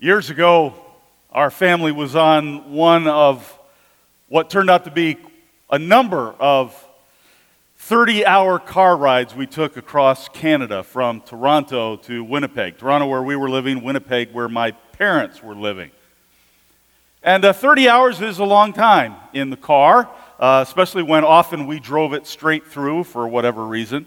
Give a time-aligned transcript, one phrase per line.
[0.00, 0.74] Years ago,
[1.32, 3.58] our family was on one of
[4.28, 5.16] what turned out to be
[5.72, 6.86] a number of
[7.78, 12.78] 30 hour car rides we took across Canada from Toronto to Winnipeg.
[12.78, 15.90] Toronto, where we were living, Winnipeg, where my parents were living.
[17.24, 20.08] And uh, 30 hours is a long time in the car,
[20.38, 24.06] uh, especially when often we drove it straight through for whatever reason.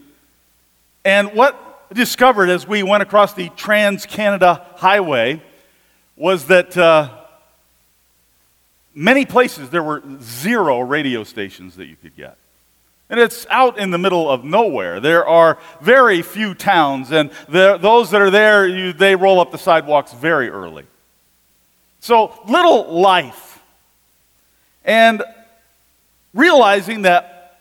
[1.04, 5.42] And what I discovered as we went across the Trans Canada Highway
[6.16, 7.10] was that uh,
[8.94, 12.38] many places there were zero radio stations that you could get.
[13.10, 15.02] And it's out in the middle of nowhere.
[15.02, 19.58] There are very few towns, and those that are there, you, they roll up the
[19.58, 20.86] sidewalks very early.
[22.00, 23.60] So, little life.
[24.86, 25.24] And
[26.34, 27.60] realizing that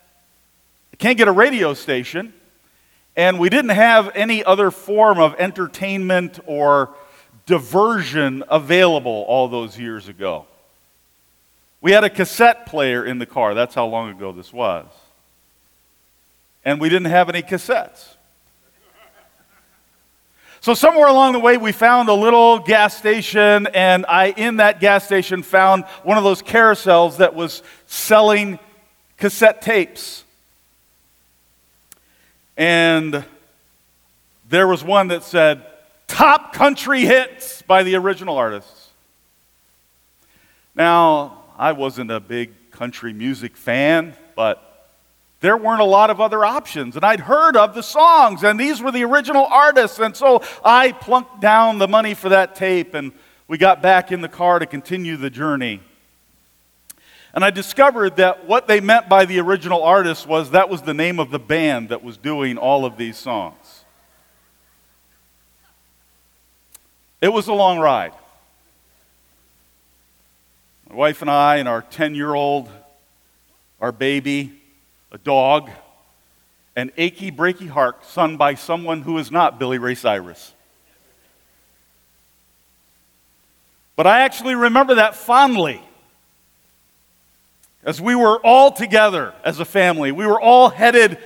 [0.93, 2.33] I can't get a radio station,
[3.17, 6.95] and we didn't have any other form of entertainment or
[7.45, 10.45] diversion available all those years ago.
[11.81, 13.53] We had a cassette player in the car.
[13.53, 14.85] That's how long ago this was.
[16.63, 18.15] And we didn't have any cassettes.
[20.59, 24.79] So somewhere along the way, we found a little gas station, and I, in that
[24.79, 28.59] gas station, found one of those carousels that was selling
[29.17, 30.23] cassette tapes.
[32.57, 33.25] And
[34.51, 35.65] there was one that said,
[36.11, 38.89] Top Country Hits by the original artists.
[40.75, 44.89] Now, I wasn't a big country music fan, but
[45.39, 46.97] there weren't a lot of other options.
[46.97, 49.99] And I'd heard of the songs, and these were the original artists.
[49.99, 53.13] And so I plunked down the money for that tape, and
[53.47, 55.79] we got back in the car to continue the journey.
[57.33, 60.93] And I discovered that what they meant by the original artist was that was the
[60.93, 63.80] name of the band that was doing all of these songs.
[67.21, 68.13] It was a long ride.
[70.89, 72.69] My wife and I, and our 10 year old,
[73.79, 74.59] our baby,
[75.11, 75.69] a dog,
[76.75, 80.53] an achy breaky heart sung by someone who is not Billy Ray Cyrus.
[83.95, 85.81] But I actually remember that fondly.
[87.83, 91.17] As we were all together as a family, we were all headed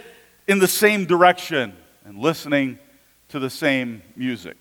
[0.47, 1.73] in the same direction
[2.05, 2.79] and listening
[3.29, 4.57] to the same music.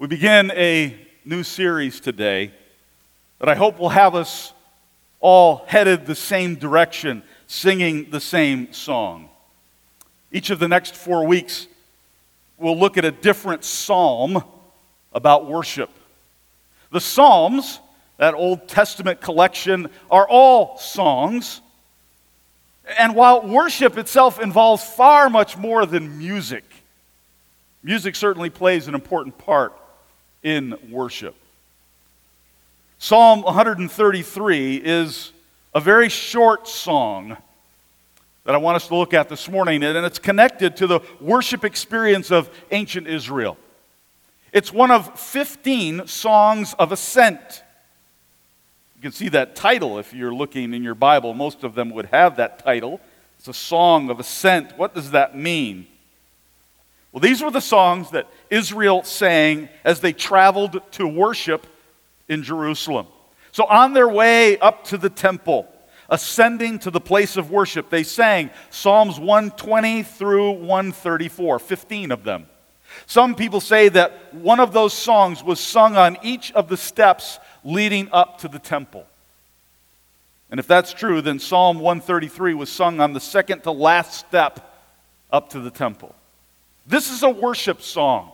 [0.00, 0.96] We begin a
[1.26, 2.52] new series today
[3.38, 4.54] that I hope will have us
[5.20, 9.28] all headed the same direction singing the same song.
[10.32, 11.66] Each of the next four weeks,
[12.56, 14.42] we'll look at a different psalm
[15.12, 15.90] about worship.
[16.90, 17.78] The Psalms,
[18.16, 21.60] that Old Testament collection, are all songs.
[22.98, 26.64] And while worship itself involves far much more than music,
[27.82, 29.74] music certainly plays an important part
[30.42, 31.34] in worship.
[32.98, 35.32] Psalm 133 is
[35.74, 37.36] a very short song
[38.44, 41.64] that I want us to look at this morning, and it's connected to the worship
[41.64, 43.56] experience of ancient Israel.
[44.52, 47.62] It's one of 15 songs of ascent.
[48.96, 51.32] You can see that title if you're looking in your Bible.
[51.32, 53.00] Most of them would have that title.
[53.38, 54.76] It's a song of ascent.
[54.76, 55.86] What does that mean?
[57.12, 61.66] Well, these were the songs that Israel sang as they traveled to worship
[62.28, 63.06] in Jerusalem.
[63.52, 65.66] So, on their way up to the temple,
[66.08, 72.46] ascending to the place of worship, they sang Psalms 120 through 134, 15 of them.
[73.06, 77.38] Some people say that one of those songs was sung on each of the steps
[77.64, 79.06] leading up to the temple.
[80.50, 84.74] And if that's true, then Psalm 133 was sung on the second to last step
[85.32, 86.14] up to the temple.
[86.90, 88.32] This is a worship song.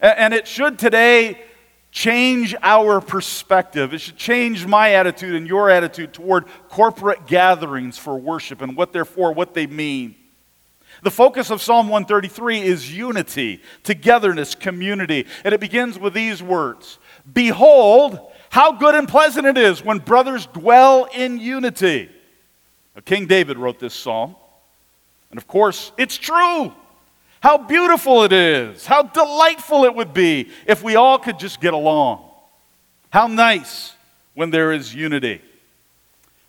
[0.00, 1.40] And it should today
[1.90, 3.94] change our perspective.
[3.94, 8.92] It should change my attitude and your attitude toward corporate gatherings for worship and what
[8.92, 10.16] they're for, what they mean.
[11.02, 15.26] The focus of Psalm 133 is unity, togetherness, community.
[15.44, 16.98] And it begins with these words
[17.32, 18.18] Behold,
[18.50, 22.10] how good and pleasant it is when brothers dwell in unity.
[23.04, 24.36] King David wrote this psalm.
[25.30, 26.72] And of course, it's true.
[27.44, 28.86] How beautiful it is.
[28.86, 32.24] How delightful it would be if we all could just get along.
[33.10, 33.92] How nice
[34.32, 35.42] when there is unity.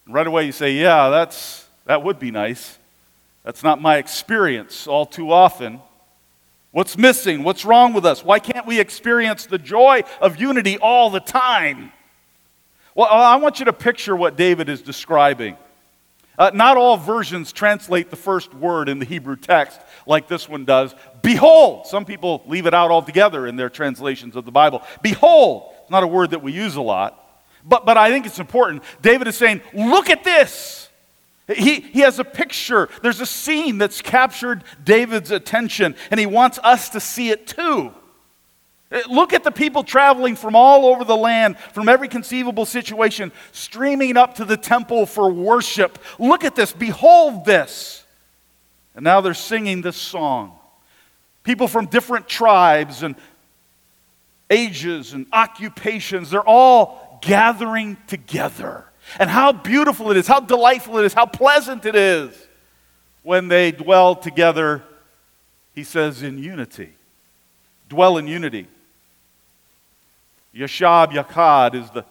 [0.06, 2.80] And right away you say, yeah, that's, that would be nice.
[3.44, 5.82] That's not my experience all too often.
[6.72, 7.44] What's missing?
[7.44, 8.24] What's wrong with us?
[8.24, 11.92] Why can't we experience the joy of unity all the time?
[12.96, 15.58] Well, I want you to picture what David is describing.
[16.38, 20.66] Uh, not all versions translate the first word in the Hebrew text like this one
[20.66, 24.82] does, Behold, some people leave it out altogether in their translations of the Bible.
[25.02, 27.22] Behold, it's not a word that we use a lot,
[27.64, 28.84] but, but I think it's important.
[29.02, 30.90] David is saying, Look at this.
[31.48, 32.90] He, he has a picture.
[33.04, 37.94] There's a scene that's captured David's attention, and he wants us to see it too.
[38.92, 43.32] Uh, look at the people traveling from all over the land, from every conceivable situation,
[43.52, 46.00] streaming up to the temple for worship.
[46.18, 46.72] Look at this.
[46.72, 48.05] Behold this.
[48.96, 50.58] And now they're singing this song.
[51.44, 53.16] People from different tribes and
[54.50, 58.86] ages and occupations, they're all gathering together.
[59.20, 62.36] And how beautiful it is, how delightful it is, how pleasant it is
[63.22, 64.82] when they dwell together,
[65.74, 66.94] he says, in unity.
[67.90, 68.68] Dwell in unity.
[70.56, 72.06] Yashab, Yakad is the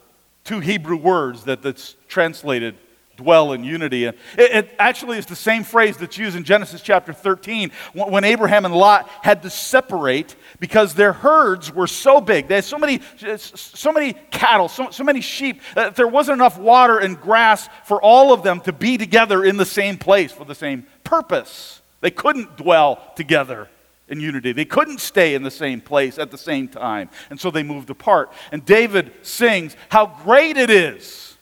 [0.45, 2.77] two Hebrew words that, that's translated
[3.17, 4.07] dwell in unity.
[4.07, 8.25] And it, it, actually is the same phrase that's used in Genesis chapter 13 when
[8.25, 12.49] Abraham and Lot had to separate because their herds were so big.
[12.49, 13.01] They had so many,
[13.45, 18.03] so many cattle, so, so many sheep, that there wasn't enough water and grass for
[18.03, 21.81] all of them to be together in the same place for the same purpose.
[22.01, 23.69] They couldn't dwell together
[24.09, 24.53] in unity.
[24.53, 27.09] They couldn't stay in the same place at the same time.
[27.31, 28.33] And so they moved apart.
[28.53, 31.34] And David sings how great it is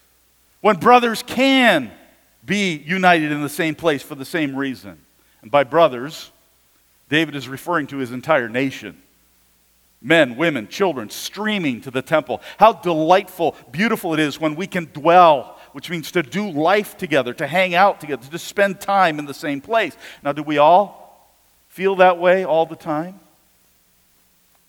[0.63, 1.93] when brothers can
[2.45, 4.99] be united in the same place for the same reason.
[5.43, 6.31] And by brothers,
[7.11, 9.01] David is referring to his entire nation.
[10.01, 12.41] Men, women, children streaming to the temple.
[12.59, 17.35] How delightful, beautiful it is when we can dwell, which means to do life together,
[17.35, 19.97] to hang out together, to spend time in the same place.
[20.25, 21.31] Now, do we all
[21.69, 23.21] feel that way all the time?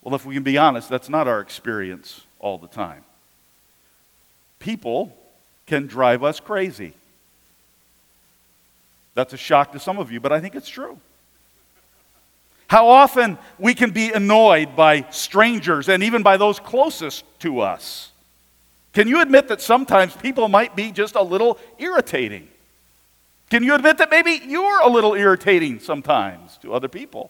[0.03, 3.03] Well, if we can be honest, that's not our experience all the time.
[4.59, 5.15] People
[5.65, 6.93] can drive us crazy.
[9.15, 10.97] That's a shock to some of you, but I think it's true.
[12.67, 18.11] How often we can be annoyed by strangers and even by those closest to us.
[18.93, 22.47] Can you admit that sometimes people might be just a little irritating?
[23.49, 27.29] Can you admit that maybe you're a little irritating sometimes to other people?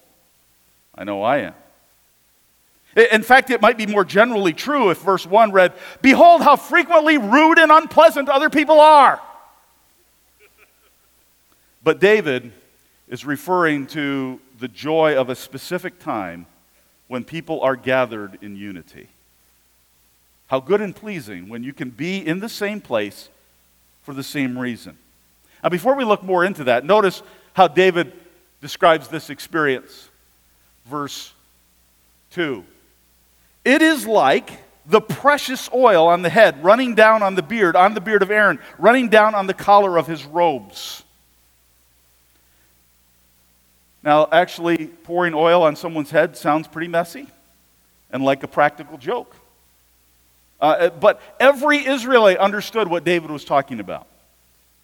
[0.96, 1.54] I know I am.
[2.96, 7.18] In fact, it might be more generally true if verse 1 read, Behold how frequently
[7.18, 9.20] rude and unpleasant other people are.
[11.84, 12.52] But David
[13.08, 16.46] is referring to the joy of a specific time
[17.08, 19.08] when people are gathered in unity.
[20.48, 23.30] How good and pleasing when you can be in the same place
[24.04, 24.98] for the same reason.
[25.64, 27.24] Now, before we look more into that, notice
[27.54, 28.14] how David
[28.62, 30.10] describes this experience.
[30.86, 31.34] Verse
[32.32, 32.64] 2
[33.66, 34.52] It is like
[34.86, 38.32] the precious oil on the head running down on the beard, on the beard of
[38.32, 41.04] Aaron, running down on the collar of his robes.
[44.04, 47.28] Now, actually, pouring oil on someone's head sounds pretty messy
[48.12, 49.34] and like a practical joke.
[50.60, 54.08] Uh, but every Israelite understood what David was talking about.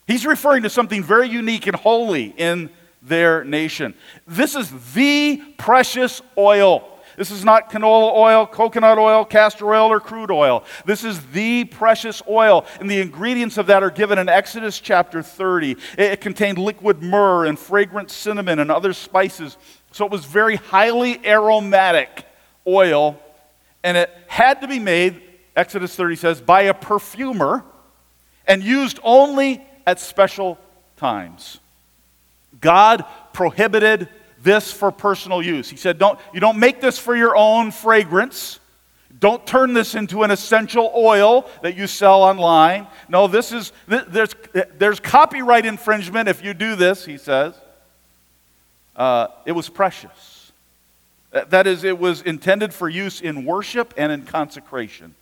[0.08, 2.70] He's referring to something very unique and holy in
[3.02, 3.94] their nation.
[4.26, 6.99] This is the precious oil.
[7.20, 10.64] This is not canola oil, coconut oil, castor oil, or crude oil.
[10.86, 12.66] This is the precious oil.
[12.80, 15.76] And the ingredients of that are given in Exodus chapter 30.
[15.98, 19.58] It contained liquid myrrh and fragrant cinnamon and other spices.
[19.92, 22.26] So it was very highly aromatic
[22.66, 23.20] oil.
[23.84, 25.22] And it had to be made,
[25.58, 27.66] Exodus 30 says, by a perfumer
[28.48, 30.58] and used only at special
[30.96, 31.60] times.
[32.62, 34.08] God prohibited
[34.44, 35.70] this for personal use.
[35.70, 38.60] He said, don't, You don't make this for your own fragrance.
[39.20, 42.88] Don't turn this into an essential oil that you sell online.
[43.10, 44.36] No, this is, there's,
[44.78, 47.54] there's copyright infringement if you do this, he says.
[48.96, 50.52] Uh, it was precious.
[51.32, 55.16] That is, it was intended for use in worship and in consecration.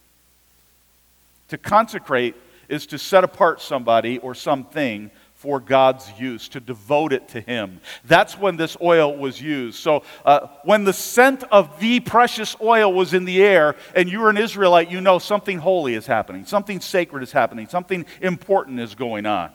[1.50, 2.36] To consecrate
[2.70, 7.80] is to set apart somebody or something for God's use, to devote it to Him.
[8.06, 9.78] That's when this oil was used.
[9.78, 14.32] So, uh, when the scent of the precious oil was in the air, and you're
[14.32, 18.96] an Israelite, you know something holy is happening, something sacred is happening, something important is
[18.96, 19.52] going on.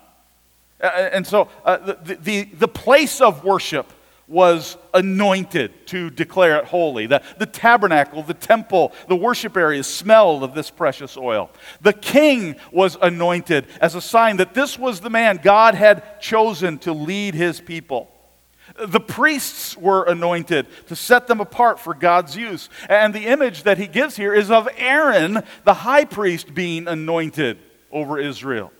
[0.80, 3.92] And so, uh, the, the, the place of worship
[4.32, 7.06] was anointed to declare it holy.
[7.06, 11.50] The, the tabernacle, the temple, the worship area smelled of this precious oil.
[11.82, 16.78] The king was anointed as a sign that this was the man God had chosen
[16.78, 18.08] to lead his people.
[18.82, 22.70] The priests were anointed to set them apart for God's use.
[22.88, 27.58] And the image that he gives here is of Aaron, the high priest, being anointed
[27.90, 28.72] over Israel.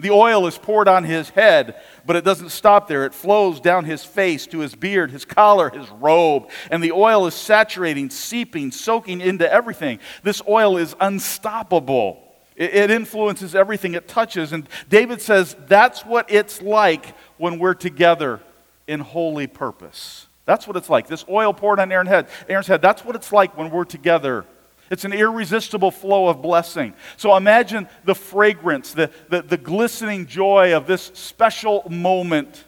[0.00, 3.04] The oil is poured on his head, but it doesn't stop there.
[3.04, 6.50] It flows down his face to his beard, his collar, his robe.
[6.70, 10.00] And the oil is saturating, seeping, soaking into everything.
[10.22, 12.26] This oil is unstoppable.
[12.56, 14.52] It, influences everything it touches.
[14.52, 18.40] And David says that's what it's like when we're together
[18.86, 20.26] in holy purpose.
[20.44, 21.06] That's what it's like.
[21.06, 24.44] This oil poured on Aaron's head, Aaron's head, that's what it's like when we're together
[24.90, 26.94] it's an irresistible flow of blessing.
[27.16, 32.64] So imagine the fragrance, the, the, the, glistening joy of this special moment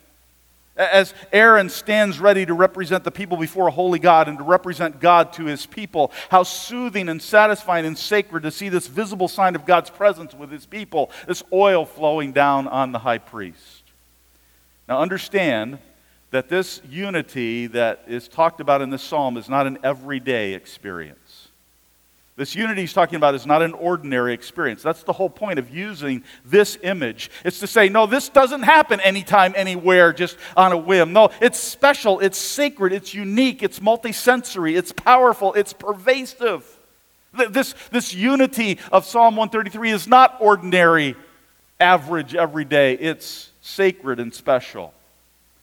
[0.77, 5.01] as Aaron stands ready to represent the people before a holy God and to represent
[5.01, 6.13] God to his people.
[6.31, 10.51] How soothing and satisfying and sacred to see this visible sign of God's presence with
[10.51, 13.83] his people, this oil flowing down on the high priest.
[14.89, 15.79] Now understand
[16.31, 21.19] that this unity that is talked about in this psalm is not an everyday experience.
[22.35, 24.83] This unity he's talking about is not an ordinary experience.
[24.83, 27.31] That's the whole point of using this image.
[27.45, 31.13] It's to say, no, this doesn't happen anytime, anywhere, just on a whim.
[31.13, 36.67] No, it's special, it's sacred, it's unique, it's multisensory, it's powerful, it's pervasive.
[37.51, 41.17] This, this unity of Psalm 133 is not ordinary,
[41.79, 42.95] average, everyday.
[42.95, 44.95] It's sacred and special.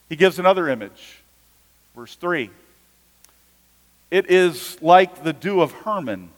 [0.08, 1.20] He gives another image.
[1.96, 2.52] Verse 3
[4.12, 6.30] It is like the dew of Hermon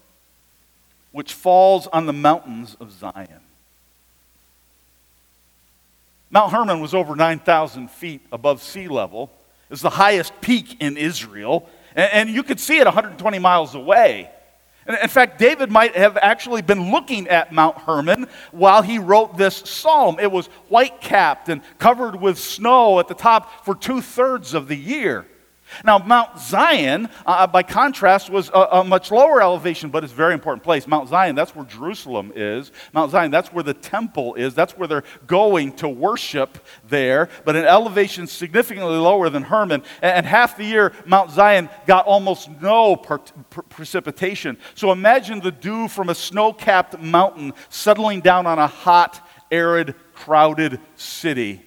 [1.12, 3.42] which falls on the mountains of Zion.
[6.30, 9.30] Mount Hermon was over 9,000 feet above sea level.
[9.70, 14.30] It's the highest peak in Israel, and, you could see it 120 miles away.
[14.88, 19.56] In fact, David might have actually been looking at Mount Hermon while he wrote this
[19.56, 20.18] psalm.
[20.20, 24.68] It was white capped and covered with snow at the top for two thirds of
[24.68, 25.28] the year.
[25.84, 30.16] Now, Mount Zion, uh, by contrast, was a, a, much lower elevation, but it's a
[30.16, 30.88] very important place.
[30.88, 32.72] Mount Zion, that's where Jerusalem is.
[32.94, 34.54] Mount Zion, that's where the temple is.
[34.54, 39.84] That's where they're going to worship there, but an elevation significantly lower than Hermon.
[40.02, 44.58] And, and half the year, Mount Zion got almost no per- per- precipitation.
[44.76, 49.96] So imagine the dew from a snow capped mountain settling down on a hot, arid,
[50.14, 51.66] crowded city.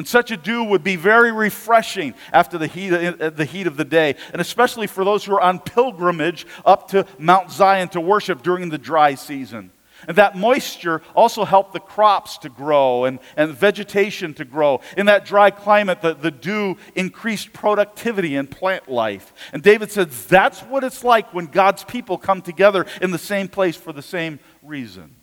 [0.00, 3.76] And such a dew would be very refreshing after the heat, uh, the heat of
[3.76, 8.00] the day, and especially for those who are on pilgrimage up to Mount Zion to
[8.00, 9.70] worship during the dry season.
[10.08, 14.80] And that moisture also helped the crops to grow and, and vegetation to grow.
[14.96, 19.34] In that dry climate, the, the dew increased productivity in plant life.
[19.52, 23.48] And David said, That's what it's like when God's people come together in the same
[23.48, 25.16] place for the same reason.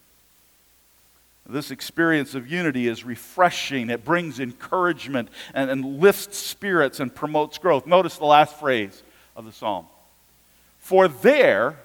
[1.50, 3.90] This experience of unity is refreshing.
[3.90, 7.88] It brings encouragement and, and, lifts spirits and promotes growth.
[7.88, 9.02] Notice the last phrase
[9.36, 9.86] of the psalm.
[10.80, 11.78] For there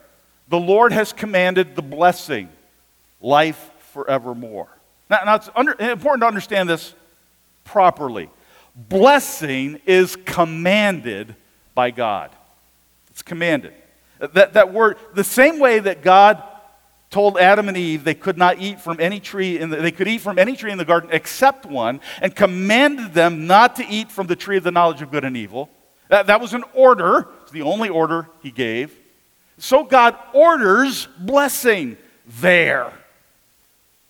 [0.48, 2.48] the Lord has commanded the blessing,
[3.20, 4.68] life forevermore.
[5.08, 6.94] Now, now it's under, important to understand this
[7.64, 8.30] properly.
[8.74, 11.36] Blessing is commanded
[11.74, 12.30] by God.
[13.10, 13.74] It's commanded.
[14.18, 16.42] That, that word, the same way that God
[17.12, 20.08] told Adam and Eve they could not eat from any tree in the, they could
[20.08, 24.10] eat from any tree in the garden except one and commanded them not to eat
[24.10, 25.70] from the tree of the knowledge of good and evil.
[26.08, 27.28] That, that was an order.
[27.42, 28.98] It's the only order he gave.
[29.58, 31.98] So God orders blessing
[32.40, 32.92] there.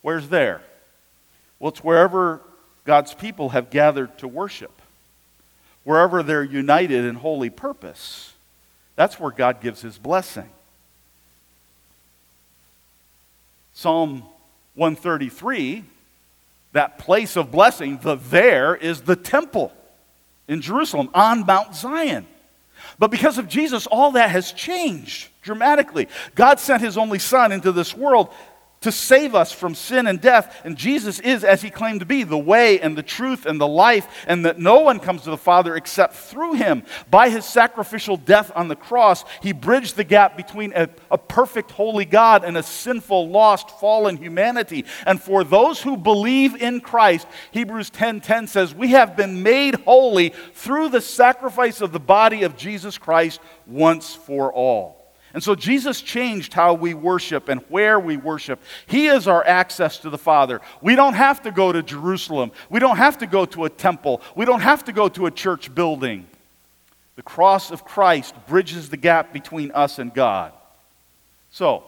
[0.01, 0.63] Where's there?
[1.59, 2.41] Well, it's wherever
[2.85, 4.81] God's people have gathered to worship.
[5.85, 8.33] Wherever they're united in holy purpose.
[8.95, 10.49] That's where God gives his blessing.
[13.73, 14.23] Psalm
[14.75, 15.85] 133,
[16.73, 19.73] that place of blessing, the there is the temple
[20.49, 22.27] in Jerusalem on Mount Zion.
[22.99, 26.09] But because of Jesus, all that has changed dramatically.
[26.35, 28.29] God sent his only Son into this world
[28.83, 30.61] to save us from sin and death.
[30.65, 33.67] And Jesus is, as he claimed to be, the way and the truth and the
[33.67, 36.83] life, and that no one comes to the Father except through him.
[37.11, 41.71] By his sacrificial death on the cross, he bridged the gap between a, a perfect,
[41.71, 44.85] holy God and a sinful, lost, fallen humanity.
[45.07, 50.31] And for those who believe in Christ, Hebrews 10:10 says, We have been made holy
[50.55, 55.02] through the sacrifice of the body of Jesus Christ once for all.
[55.35, 58.61] And so Jesus changed how we worship and where we worship.
[58.87, 60.61] He is our access to the Father.
[60.83, 62.53] We don't have to go to Jerusalem.
[62.69, 64.21] We don't have to go to a temple.
[64.37, 66.27] We don't have to go to a church building.
[67.17, 70.53] The cross of Christ bridges the gap between us and God.
[71.51, 71.85] So,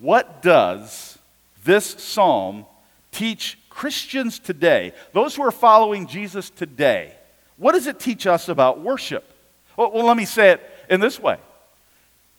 [0.00, 1.18] what does
[1.64, 2.66] this psalm
[3.12, 7.14] teach Christians today, those who are following Jesus today?
[7.56, 9.24] What does it teach us about worship?
[9.76, 11.38] Well, let me say it in this way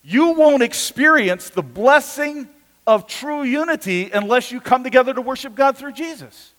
[0.02, 2.48] you won't experience the blessing
[2.86, 6.52] of true unity unless you come together to worship God through Jesus.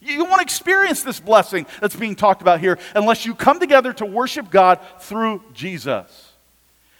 [0.00, 4.06] You won't experience this blessing that's being talked about here unless you come together to
[4.06, 6.32] worship God through Jesus.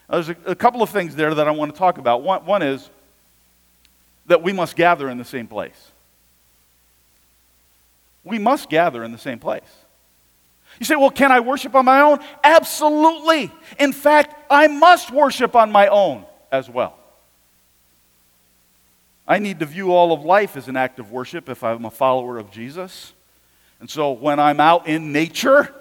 [0.08, 2.22] Now, there's a, a, couple of things there that I want to talk about.
[2.22, 2.88] One, one is
[4.26, 5.90] that we must gather in the same place.
[8.22, 9.62] We must gather in the same place.
[10.80, 12.18] You say, well, can I worship on my own?
[12.42, 13.50] Absolutely.
[13.78, 16.98] In fact, I must worship on my own as well.
[19.26, 21.90] I need to view all of life as an act of worship if I'm a
[21.90, 23.12] follower of Jesus.
[23.80, 25.74] And so when I'm out in nature,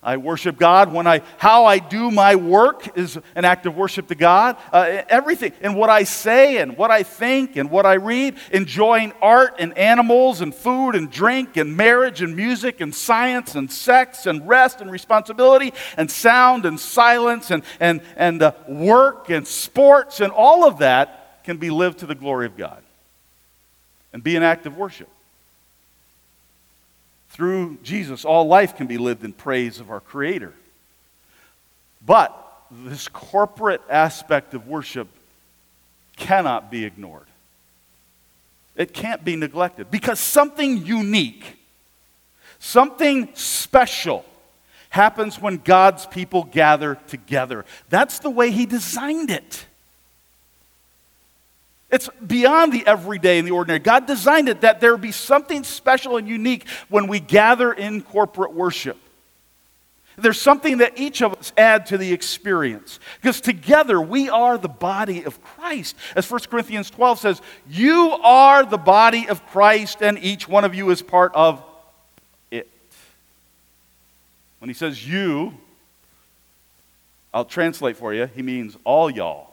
[0.00, 0.92] I worship God.
[0.92, 4.56] When I, how I do my work is an act of worship to God.
[4.72, 9.12] Uh, everything, and what I say and what I think and what I read, enjoying
[9.20, 14.26] art and animals and food and drink and marriage and music and science and sex
[14.26, 20.20] and rest and responsibility and sound and silence and, and, and uh, work and sports
[20.20, 22.82] and all of that can be lived to the glory of God
[24.12, 25.08] and be an act of worship.
[27.38, 30.52] Through Jesus, all life can be lived in praise of our Creator.
[32.04, 32.34] But
[32.68, 35.06] this corporate aspect of worship
[36.16, 37.28] cannot be ignored.
[38.74, 41.56] It can't be neglected because something unique,
[42.58, 44.24] something special
[44.90, 47.64] happens when God's people gather together.
[47.88, 49.64] That's the way He designed it.
[51.90, 53.78] It's beyond the everyday and the ordinary.
[53.78, 58.52] God designed it that there be something special and unique when we gather in corporate
[58.52, 58.98] worship.
[60.18, 62.98] There's something that each of us add to the experience.
[63.20, 65.96] Because together we are the body of Christ.
[66.16, 70.74] As 1 Corinthians 12 says, You are the body of Christ, and each one of
[70.74, 71.62] you is part of
[72.50, 72.68] it.
[74.58, 75.54] When he says you,
[77.32, 79.47] I'll translate for you, he means all y'all.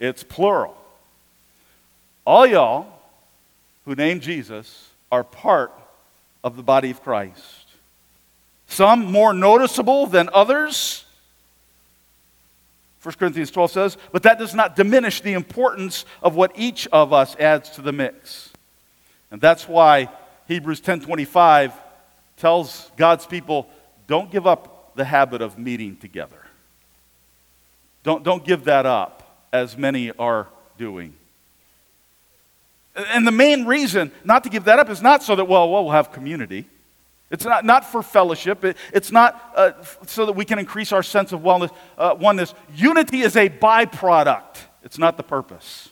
[0.00, 0.76] It's plural.
[2.26, 2.86] All y'all
[3.84, 5.72] who name Jesus are part
[6.42, 7.66] of the body of Christ.
[8.66, 11.04] Some more noticeable than others.
[13.02, 17.12] 1 Corinthians 12 says, but that does not diminish the importance of what each of
[17.12, 18.50] us adds to the mix.
[19.30, 20.08] And that's why
[20.48, 21.72] Hebrews 10:25
[22.36, 23.68] tells God's people,
[24.06, 26.36] don't give up the habit of meeting together.
[28.02, 29.19] Don't, don't give that up
[29.52, 30.46] as many are
[30.78, 31.14] doing.
[32.94, 35.84] And the main reason not to give that up is not so that, well, well
[35.84, 36.66] we'll have community.
[37.30, 38.64] It's not, not for fellowship.
[38.64, 39.72] It, it's not uh,
[40.06, 42.54] so that we can increase our sense of wellness, uh, oneness.
[42.74, 45.88] Unity is a byproduct, it's not the purpose.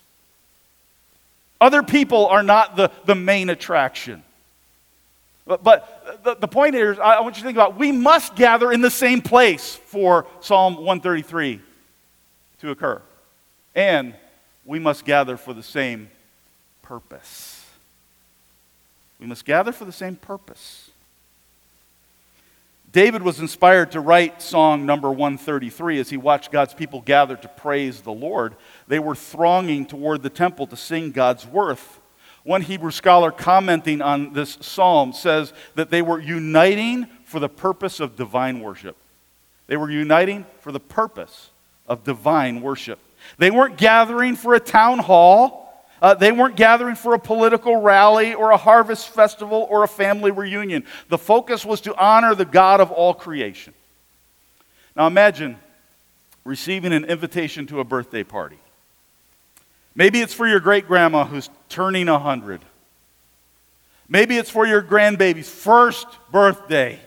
[1.61, 4.23] Other people are not the, the main attraction.
[5.45, 8.71] But, but the, the point is, I want you to think about we must gather
[8.71, 11.61] in the same place for Psalm 133
[12.61, 13.03] to occur
[13.79, 14.13] and
[14.65, 16.11] we must gather for the same
[16.83, 17.65] purpose.
[19.21, 20.91] We must gather for the same purpose.
[22.91, 27.47] David was inspired to write song number 133 as he watched God's people gather to
[27.47, 28.57] praise the Lord.
[28.89, 32.01] They were thronging toward the temple to sing God's worth.
[32.43, 38.01] One Hebrew scholar commenting on this psalm says that they were uniting for the purpose
[38.01, 38.97] of divine worship.
[39.69, 41.51] They were uniting for the purpose
[41.87, 42.99] of divine worship.
[43.39, 45.87] They weren't gathering for a town hall.
[46.01, 50.31] Uh, they weren't gathering for a political rally or a harvest festival or a family
[50.31, 50.85] reunion.
[51.09, 53.75] The focus was to honor the God of all creation.
[54.95, 55.57] Now imagine
[56.45, 58.59] receiving an invitation to a birthday party.
[59.95, 62.61] Maybe it's for your great grandma who's turning 100.
[64.09, 67.01] Maybe it's for your grandbaby's first birthday.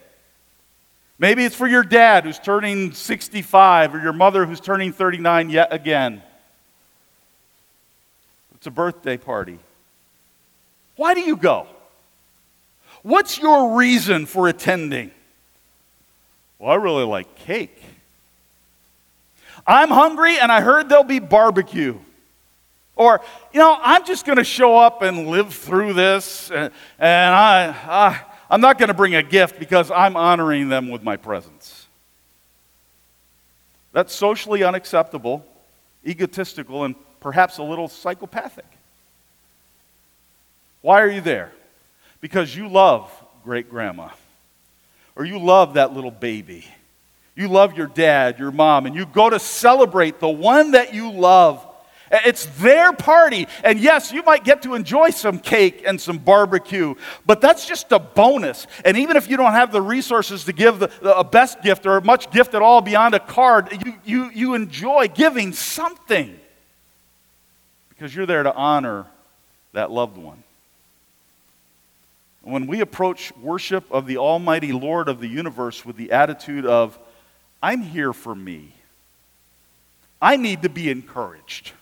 [1.21, 5.71] Maybe it's for your dad who's turning 65 or your mother who's turning 39 yet
[5.71, 6.23] again.
[8.55, 9.59] It's a birthday party.
[10.95, 11.67] Why do you go?
[13.03, 15.11] What's your reason for attending?
[16.57, 17.83] Well, I really like cake.
[19.67, 21.99] I'm hungry and I heard there'll be barbecue.
[22.95, 23.21] Or,
[23.53, 27.75] you know, I'm just going to show up and live through this and, and I,
[27.87, 31.87] I, I'm not going to bring a gift because I'm honoring them with my presence.
[33.93, 35.45] That's socially unacceptable,
[36.05, 38.65] egotistical, and perhaps a little psychopathic.
[40.81, 41.53] Why are you there?
[42.19, 43.09] Because you love
[43.45, 44.09] great grandma,
[45.15, 46.65] or you love that little baby.
[47.35, 51.09] You love your dad, your mom, and you go to celebrate the one that you
[51.09, 51.65] love
[52.11, 53.47] it's their party.
[53.63, 56.95] And yes, you might get to enjoy some cake and some barbecue,
[57.25, 58.67] but that's just a bonus.
[58.83, 61.85] And even if you don't have the resources to give the, the, a best gift
[61.85, 66.37] or much gift at all beyond a card, you, you, you enjoy giving something.
[68.01, 69.05] because you're there to honor
[69.73, 70.41] that loved one.
[72.41, 76.97] When we approach worship of the Almighty Lord of the universe with the attitude of,
[77.61, 78.73] I'm here for me,
[80.19, 81.73] I need to be encouraged,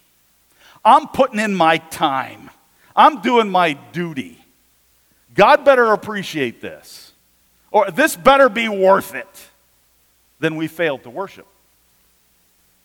[0.89, 2.49] I'm putting in my time,
[2.95, 4.43] I'm doing my duty.
[5.35, 7.13] God better appreciate this,
[7.71, 9.47] or this better be worth it,
[10.39, 11.45] then we failed to worship.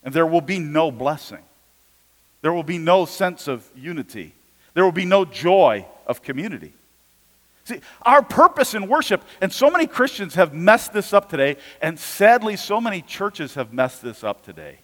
[0.03, 1.41] And there will be no blessing.
[2.43, 4.35] There will be no sense of unity.
[4.75, 6.73] There will be no joy of community.
[7.63, 11.99] See, our purpose in worship, and so many Christians have messed this up today, and
[11.99, 14.77] sadly, so many churches have messed this up today.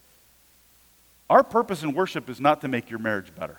[1.32, 3.56] Our purpose in worship is not to make your marriage better.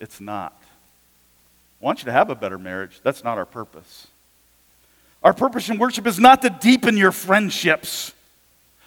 [0.00, 0.52] It's not.
[1.80, 2.98] I want you to have a better marriage.
[3.04, 4.08] That's not our purpose.
[5.22, 8.12] Our purpose in worship is not to deepen your friendships.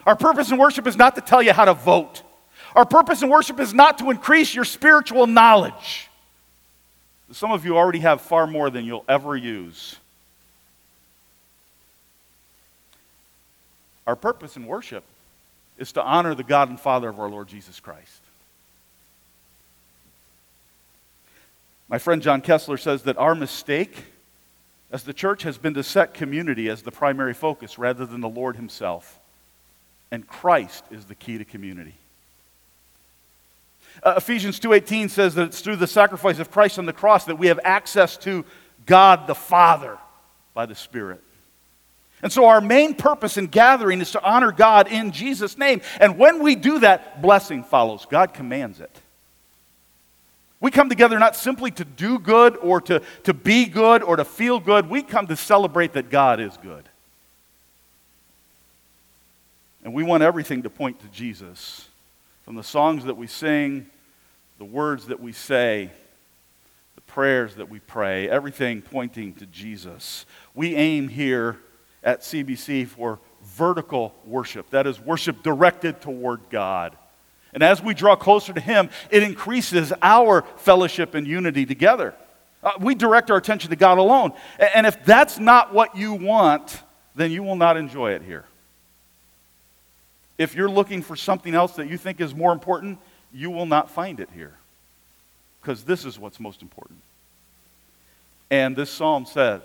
[0.05, 2.21] Our purpose in worship is not to tell you how to vote.
[2.75, 6.09] Our purpose in worship is not to increase your spiritual knowledge.
[7.31, 9.95] Some of you already have far more than you'll ever use.
[14.05, 15.05] Our purpose in worship
[15.81, 18.21] is to honor the God and Father of our Lord Jesus Christ.
[21.89, 24.05] My friend John Kessler says that our mistake
[24.91, 28.29] as the church has been to set community as the primary focus rather than the
[28.29, 29.19] Lord Himself.
[30.11, 31.95] And Christ is the key to community.
[34.03, 37.39] Uh, Ephesians 2:18 says that it's through the sacrifice of Christ on the cross that
[37.39, 38.45] we have access to
[38.85, 39.97] God the Father
[40.53, 41.23] by the Spirit.
[42.23, 45.81] And so our main purpose in gathering is to honor God in Jesus name.
[45.99, 48.05] And when we do that, blessing follows.
[48.09, 48.95] God commands it.
[50.59, 54.23] We come together not simply to do good or to, to be good or to
[54.23, 54.89] feel good.
[54.89, 56.87] We come to celebrate that God is good.
[59.83, 61.87] And we want everything to point to Jesus.
[62.45, 63.87] From the songs that we sing,
[64.59, 65.89] the words that we say,
[66.93, 70.27] the prayers that we pray, everything pointing to Jesus.
[70.53, 71.57] We aim here
[72.03, 74.69] at CBC for vertical worship.
[74.71, 76.95] That is, worship directed toward God.
[77.53, 82.13] And as we draw closer to Him, it increases our fellowship and unity together.
[82.63, 84.33] Uh, we direct our attention to God alone.
[84.73, 86.81] And if that's not what you want,
[87.15, 88.45] then you will not enjoy it here.
[90.37, 92.99] If you're looking for something else that you think is more important,
[93.33, 94.53] you will not find it here.
[95.61, 96.99] Because this is what's most important.
[98.49, 99.61] And this psalm says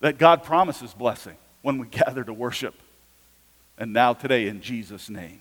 [0.00, 2.74] that God promises blessing when we gather to worship.
[3.78, 5.40] And now, today, in Jesus' name.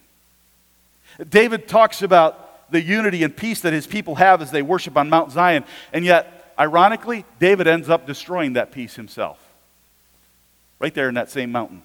[1.30, 5.10] David talks about the unity and peace that his people have as they worship on
[5.10, 5.64] Mount Zion.
[5.94, 9.40] And yet, ironically, David ends up destroying that peace himself.
[10.80, 11.84] Right there in that same mountain.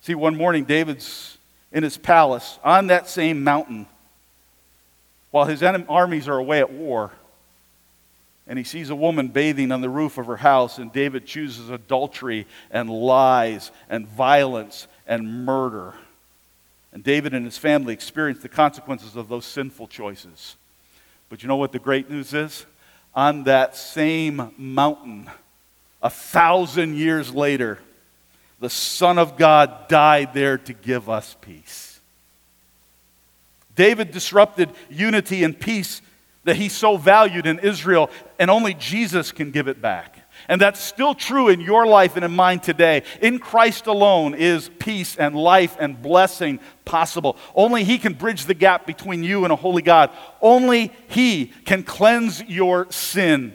[0.00, 1.36] See, one morning, David's
[1.72, 3.86] in his palace on that same mountain
[5.30, 7.12] while his armies are away at war.
[8.48, 11.68] And he sees a woman bathing on the roof of her house, and David chooses
[11.68, 15.94] adultery and lies and violence and murder.
[16.92, 20.56] And David and his family experience the consequences of those sinful choices.
[21.28, 22.64] But you know what the great news is?
[23.14, 25.30] On that same mountain,
[26.02, 27.78] a thousand years later,
[28.60, 32.00] the Son of God died there to give us peace.
[33.76, 36.00] David disrupted unity and peace
[36.48, 40.18] that he so valued in Israel, and only Jesus can give it back.
[40.48, 43.02] And that's still true in your life and in mine today.
[43.20, 47.36] In Christ alone is peace and life and blessing possible.
[47.54, 50.10] Only He can bridge the gap between you and a holy God.
[50.40, 53.54] Only He can cleanse your sin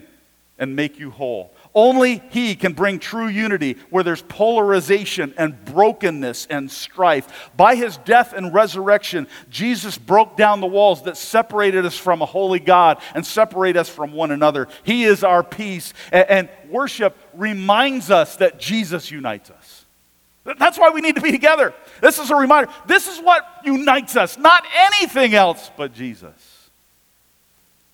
[0.58, 1.53] and make you whole.
[1.74, 7.50] Only He can bring true unity where there's polarization and brokenness and strife.
[7.56, 12.26] By His death and resurrection, Jesus broke down the walls that separated us from a
[12.26, 14.68] holy God and separate us from one another.
[14.84, 15.92] He is our peace.
[16.12, 19.84] And, worship reminds us that Jesus unites us.
[20.44, 21.72] That's why we need to be together.
[22.00, 22.70] This is a reminder.
[22.86, 26.68] This is what unites us, not anything else but Jesus.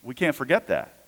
[0.03, 1.00] We can't forget that.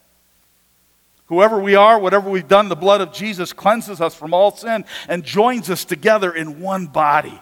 [1.32, 4.84] Whoever we are, whatever we've done, the blood of Jesus cleanses us from all sin
[5.08, 7.40] and joins us together in one body.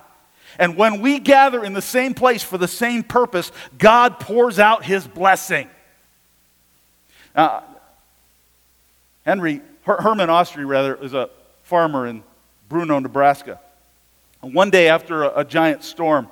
[0.61, 4.85] And when we gather in the same place for the same purpose, God pours out
[4.85, 5.69] his blessing.
[7.35, 7.63] Uh,
[9.25, 11.29] Henry, Her- Herman Ostry, rather, is a
[11.65, 12.23] farmer in
[12.69, 13.59] Bruno, Nebraska.
[14.41, 16.29] And one day after a, a giant storm,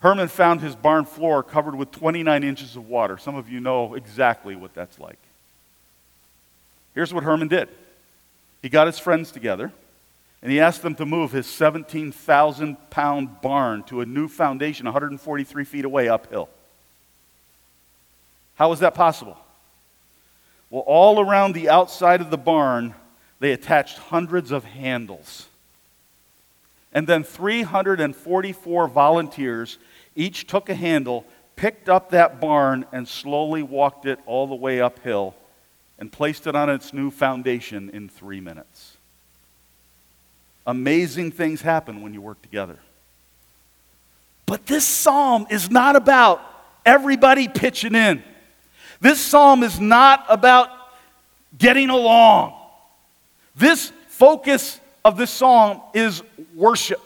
[0.00, 3.16] Herman found his barn floor covered with 29 inches of water.
[3.16, 5.23] Some of you know exactly what that's like.
[6.94, 7.68] Here's what Herman did
[8.62, 9.72] he got his friends together
[10.42, 15.64] and he asked them to move his 17,000 pound barn to a new foundation 143
[15.64, 16.50] feet away uphill.
[18.56, 19.38] How was that possible?
[20.68, 22.94] Well, all around the outside of the barn,
[23.40, 25.46] they attached hundreds of handles.
[26.92, 29.78] And then 344 volunteers
[30.14, 31.24] each took a handle,
[31.56, 35.34] picked up that barn, and slowly walked it all the way uphill
[35.98, 38.96] and placed it on its new foundation in three minutes.
[40.66, 42.78] Amazing things happen when you work together.
[44.46, 46.42] But this psalm is not about
[46.84, 48.22] everybody pitching in.
[49.00, 50.70] This psalm is not about
[51.56, 52.54] getting along.
[53.56, 56.22] This focus of this psalm is
[56.54, 57.00] worship.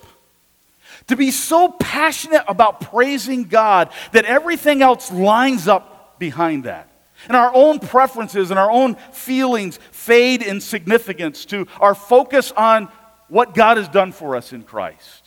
[1.09, 6.88] To be so passionate about praising God that everything else lines up behind that.
[7.27, 12.89] And our own preferences and our own feelings fade in significance to our focus on
[13.29, 15.25] what God has done for us in Christ.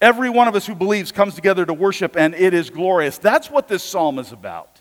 [0.00, 3.16] Every one of us who believes comes together to worship, and it is glorious.
[3.18, 4.80] That's what this psalm is about.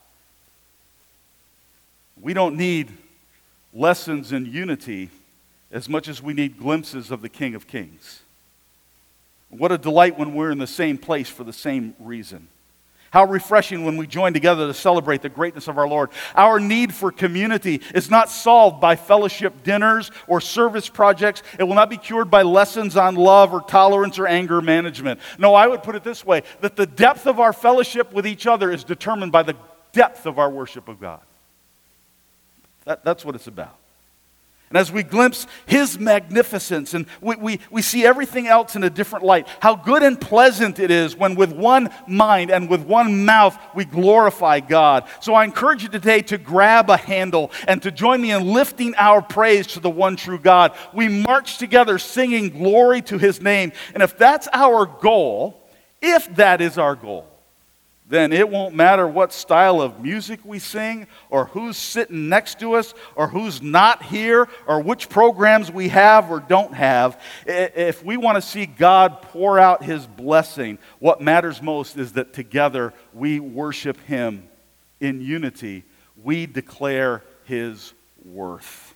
[2.21, 2.91] We don't need
[3.73, 5.09] lessons in unity
[5.71, 8.21] as much as we need glimpses of the King of Kings.
[9.49, 12.47] What a delight when we're in the same place for the same reason.
[13.15, 16.09] How refreshing when we join together to celebrate the greatness of our Lord.
[16.35, 21.41] Our need for community is not solved by fellowship dinners or service projects.
[21.57, 25.21] It will not be cured by lessons on love or tolerance or anger management.
[25.39, 28.47] No, I would put it this way that the depth of our fellowship with each
[28.47, 29.55] other is determined by the
[29.93, 31.21] depth of our worship of God.
[32.83, 33.77] That, that's what it's about.
[34.75, 38.89] And as we glimpse his magnificence and we, we, we see everything else in a
[38.89, 43.23] different light, how good and pleasant it is when with one mind and with one
[43.23, 45.07] mouth we glorify God.
[45.21, 48.93] So I encourage you today to grab a handle and to join me in lifting
[48.95, 50.75] our praise to the one true God.
[50.93, 53.71] We march together singing glory to his name.
[53.93, 55.69] And if that's our goal,
[56.01, 57.29] if that is our goal,
[58.07, 62.73] then it won't matter what style of music we sing, or who's sitting next to
[62.73, 67.19] us, or who's not here, or which programs we have or don't have.
[67.47, 72.33] If we want to see God pour out His blessing, what matters most is that
[72.33, 74.47] together we worship Him
[74.99, 75.83] in unity.
[76.23, 78.93] We declare His worth.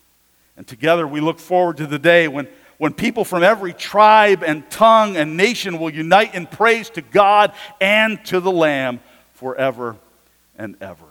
[0.55, 2.47] And together we look forward to the day when
[2.79, 7.51] when people from every tribe and tongue and nation will unite in praise to God
[7.79, 9.01] and to the Lamb
[9.33, 9.97] forever
[10.57, 11.05] and ever.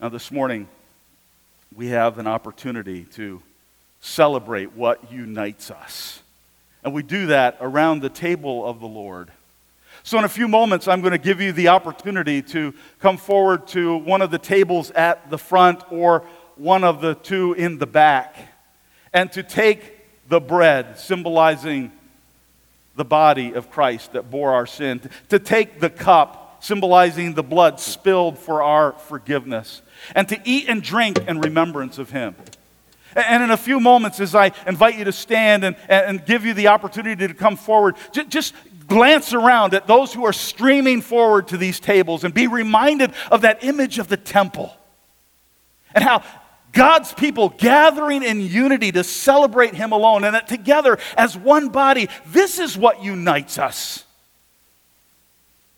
[0.00, 0.66] Now, this morning,
[1.76, 3.42] we have an opportunity to
[4.00, 6.22] celebrate what unites us.
[6.82, 9.30] And we do that around the table of the Lord.
[10.04, 13.66] So, in a few moments, I'm going to give you the opportunity to come forward
[13.68, 16.24] to one of the tables at the front or
[16.56, 18.36] one of the two in the back
[19.12, 19.99] and to take
[20.30, 21.92] the bread, symbolizing
[22.96, 27.80] the body of Christ that bore our sin, to take the cup, symbolizing the blood
[27.80, 29.82] spilled for our forgiveness,
[30.14, 32.36] and to eat and drink in remembrance of Him.
[33.16, 36.54] And in a few moments, as I invite you to stand and, and give you
[36.54, 37.96] the opportunity to come forward,
[38.28, 38.54] just
[38.86, 43.40] glance around at those who are streaming forward to these tables and be reminded of
[43.40, 44.72] that image of the temple.
[45.92, 46.22] And how
[46.72, 52.08] God's people gathering in unity to celebrate Him alone, and that together as one body,
[52.26, 54.04] this is what unites us,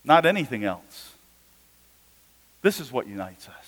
[0.05, 1.13] not anything else.
[2.63, 3.62] This is what unites us.